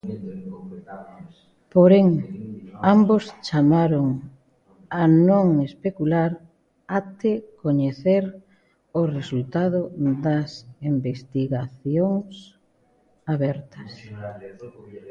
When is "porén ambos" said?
1.73-3.23